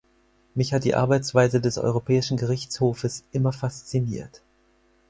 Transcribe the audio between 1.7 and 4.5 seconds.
Europäischen Gerichtshofes immer fasziniert.